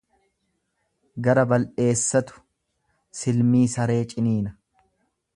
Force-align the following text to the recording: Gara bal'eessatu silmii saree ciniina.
Gara 1.27 1.43
bal'eessatu 1.51 2.39
silmii 3.19 3.61
saree 3.75 3.99
ciniina. 4.15 4.55